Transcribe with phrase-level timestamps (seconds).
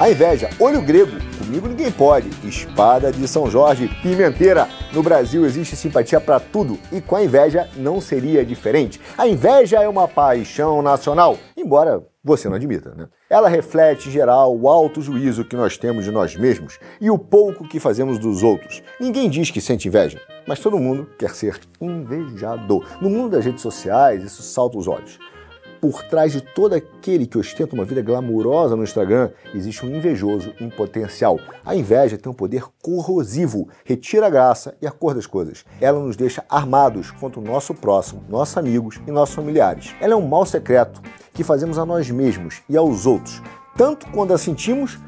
[0.00, 2.30] A inveja, olho grego, comigo ninguém pode.
[2.46, 4.68] Espada de São Jorge, pimenteira.
[4.92, 9.00] No Brasil existe simpatia para tudo e com a inveja não seria diferente.
[9.18, 13.08] A inveja é uma paixão nacional, embora você não admita, né?
[13.28, 17.18] Ela reflete, em geral, o alto juízo que nós temos de nós mesmos e o
[17.18, 18.82] pouco que fazemos dos outros.
[19.00, 22.82] Ninguém diz que sente inveja, mas todo mundo quer ser invejado.
[23.00, 25.20] No mundo das redes sociais, isso salta os olhos
[25.80, 30.52] por trás de todo aquele que ostenta uma vida glamurosa no Instagram, existe um invejoso
[30.60, 31.38] em potencial.
[31.64, 35.64] A inveja tem um poder corrosivo, retira a graça e a cor das coisas.
[35.80, 39.94] Ela nos deixa armados contra o nosso próximo, nossos amigos e nossos familiares.
[40.00, 41.00] Ela é um mal secreto
[41.32, 43.42] que fazemos a nós mesmos e aos outros,
[43.76, 44.98] tanto quando a sentimos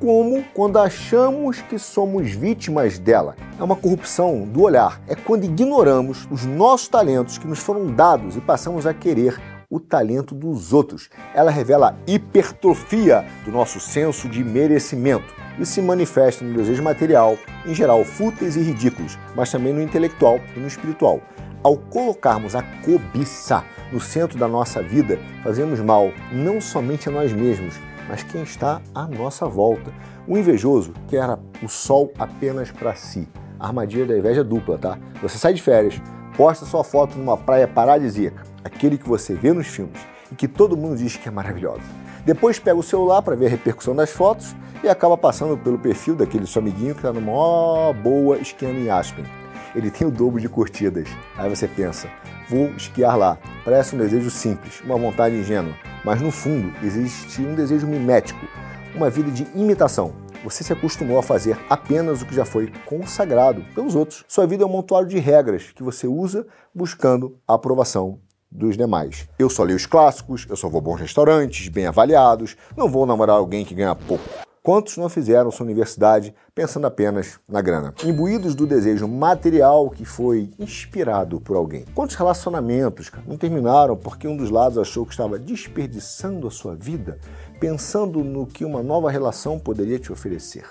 [0.00, 3.36] como quando achamos que somos vítimas dela.
[3.58, 5.00] É uma corrupção do olhar.
[5.06, 9.78] É quando ignoramos os nossos talentos que nos foram dados e passamos a querer o
[9.78, 11.10] talento dos outros.
[11.34, 17.36] Ela revela a hipertrofia do nosso senso de merecimento e se manifesta no desejo material,
[17.66, 21.20] em geral fúteis e ridículos, mas também no intelectual e no espiritual.
[21.62, 27.32] Ao colocarmos a cobiça no centro da nossa vida, fazemos mal não somente a nós
[27.32, 27.74] mesmos,
[28.10, 29.92] mas quem está à nossa volta.
[30.26, 33.28] O invejoso quer o sol apenas para si.
[33.58, 34.98] A armadilha da inveja é dupla, tá?
[35.22, 36.02] Você sai de férias,
[36.36, 40.00] posta sua foto numa praia paradisíaca, aquele que você vê nos filmes
[40.32, 41.82] e que todo mundo diz que é maravilhosa.
[42.24, 46.16] Depois pega o celular para ver a repercussão das fotos e acaba passando pelo perfil
[46.16, 49.24] daquele seu amiguinho que está numa boa esquiando em Aspen.
[49.72, 51.08] Ele tem o dobro de curtidas.
[51.36, 52.08] Aí você pensa,
[52.48, 53.38] vou esquiar lá.
[53.64, 58.46] Parece um desejo simples, uma vontade ingênua, mas no fundo existe um desejo mimético,
[58.94, 60.12] uma vida de imitação.
[60.42, 64.24] Você se acostumou a fazer apenas o que já foi consagrado pelos outros.
[64.26, 68.18] Sua vida é um montuário de regras que você usa buscando a aprovação
[68.50, 69.28] dos demais.
[69.38, 73.06] Eu só leio os clássicos, eu só vou a bons restaurantes, bem avaliados, não vou
[73.06, 74.24] namorar alguém que ganha pouco.
[74.70, 77.92] Quantos não fizeram sua universidade pensando apenas na grana?
[78.04, 81.84] Imbuídos do desejo material que foi inspirado por alguém.
[81.92, 87.18] Quantos relacionamentos não terminaram porque um dos lados achou que estava desperdiçando a sua vida
[87.58, 90.64] pensando no que uma nova relação poderia te oferecer?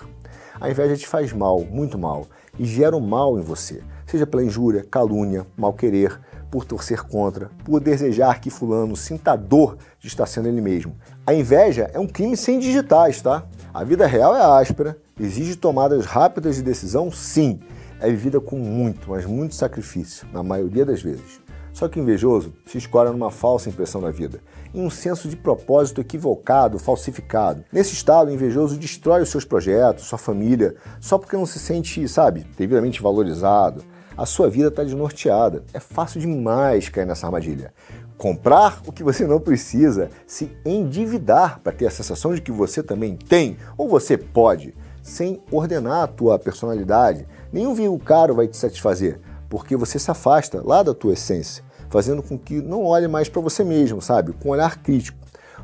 [0.58, 2.26] A inveja te faz mal, muito mal,
[2.58, 6.18] e gera o mal em você, seja pela injúria, calúnia, mal-querer,
[6.50, 10.96] por torcer contra, por desejar que fulano sinta dor de estar sendo ele mesmo.
[11.26, 13.44] A inveja é um crime sem digitais, tá?
[13.72, 17.60] A vida real é áspera, exige tomadas rápidas de decisão, sim.
[18.00, 21.40] É vivida com muito, mas muito sacrifício, na maioria das vezes.
[21.72, 24.40] Só que o invejoso se escora numa falsa impressão da vida,
[24.74, 27.64] em um senso de propósito equivocado, falsificado.
[27.72, 32.08] Nesse estado, o invejoso destrói os seus projetos, sua família, só porque não se sente,
[32.08, 33.84] sabe, devidamente valorizado
[34.20, 35.64] a sua vida está desnorteada.
[35.72, 37.72] É fácil demais cair nessa armadilha.
[38.18, 42.82] Comprar o que você não precisa, se endividar para ter a sensação de que você
[42.82, 47.26] também tem ou você pode, sem ordenar a tua personalidade.
[47.50, 52.22] Nenhum vinho caro vai te satisfazer, porque você se afasta lá da tua essência, fazendo
[52.22, 54.34] com que não olhe mais para você mesmo, sabe?
[54.34, 55.18] Com um olhar crítico.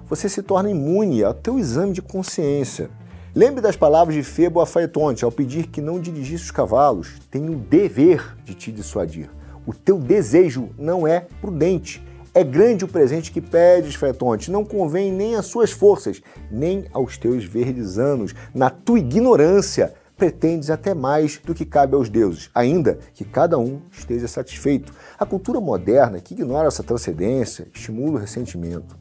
[0.08, 2.88] Você se torna imune ao teu exame de consciência.
[3.36, 7.18] Lembre das palavras de Febo a Faetonte ao pedir que não dirigisse os cavalos.
[7.30, 9.28] Tem o dever de te dissuadir.
[9.66, 12.02] O teu desejo não é prudente.
[12.32, 14.50] É grande o presente que pedes, Faetonte.
[14.50, 18.34] Não convém nem às suas forças, nem aos teus verdes anos.
[18.54, 23.82] Na tua ignorância, pretendes até mais do que cabe aos deuses, ainda que cada um
[23.92, 24.94] esteja satisfeito.
[25.18, 28.96] A cultura moderna, que ignora essa transcendência, estimula o ressentimento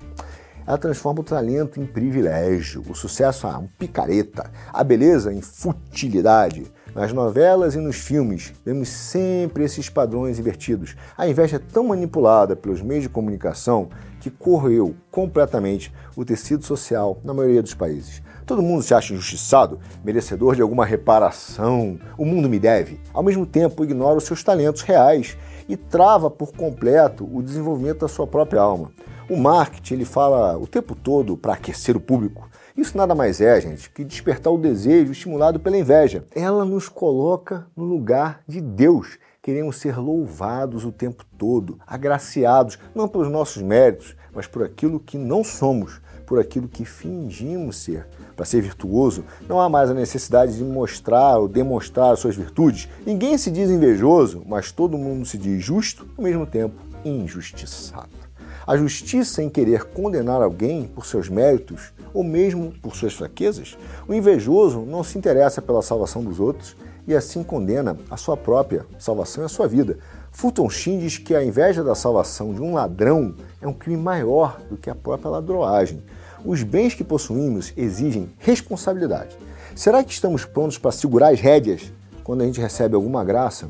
[0.68, 6.66] ela transforma o talento em privilégio, o sucesso em picareta, a beleza em futilidade.
[6.96, 10.96] Nas novelas e nos filmes, vemos sempre esses padrões invertidos.
[11.18, 13.90] A inveja é tão manipulada pelos meios de comunicação
[14.22, 18.24] que corroeu completamente o tecido social na maioria dos países.
[18.46, 21.98] Todo mundo se acha injustiçado, merecedor de alguma reparação.
[22.16, 23.00] O mundo me deve.
[23.12, 25.36] Ao mesmo tempo, ignora os seus talentos reais
[25.68, 28.92] e trava por completo o desenvolvimento da sua própria alma.
[29.28, 32.48] O marketing ele fala o tempo todo para aquecer o público.
[32.78, 36.24] Isso nada mais é, gente, que despertar o desejo estimulado pela inveja.
[36.36, 39.18] Ela nos coloca no lugar de Deus.
[39.42, 45.18] Queremos ser louvados o tempo todo, agraciados, não pelos nossos méritos, mas por aquilo que
[45.18, 48.08] não somos, por aquilo que fingimos ser.
[48.36, 52.90] Para ser virtuoso, não há mais a necessidade de mostrar ou demonstrar suas virtudes.
[53.06, 58.25] Ninguém se diz invejoso, mas todo mundo se diz justo, ao mesmo tempo injustiçado.
[58.68, 63.78] A justiça em querer condenar alguém por seus méritos ou mesmo por suas fraquezas,
[64.08, 66.76] o invejoso não se interessa pela salvação dos outros
[67.08, 70.00] e assim condena a sua própria salvação e a sua vida.
[70.32, 74.60] Fulton Sheen diz que a inveja da salvação de um ladrão é um crime maior
[74.68, 76.04] do que a própria ladroagem.
[76.44, 79.38] Os bens que possuímos exigem responsabilidade.
[79.76, 81.92] Será que estamos prontos para segurar as rédeas
[82.24, 83.70] quando a gente recebe alguma graça?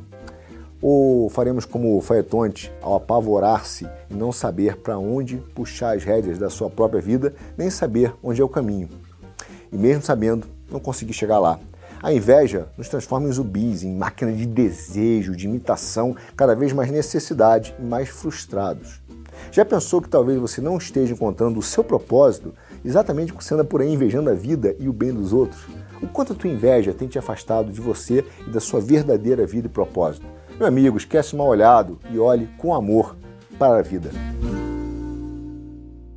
[0.87, 6.37] Ou faremos como o Faetonte ao apavorar-se e não saber para onde puxar as rédeas
[6.37, 8.87] da sua própria vida, nem saber onde é o caminho?
[9.71, 11.59] E mesmo sabendo, não conseguir chegar lá.
[12.03, 16.91] A inveja nos transforma em zumbis, em máquina de desejo, de imitação, cada vez mais
[16.91, 19.01] necessidade e mais frustrados.
[19.51, 22.53] Já pensou que talvez você não esteja encontrando o seu propósito
[22.85, 25.65] exatamente porque você anda por aí invejando a vida e o bem dos outros?
[25.99, 29.65] O quanto a tua inveja tem te afastado de você e da sua verdadeira vida
[29.65, 30.44] e propósito?
[30.57, 33.15] Meu amigo, esquece o mal olhado e olhe com amor
[33.59, 34.09] para a vida.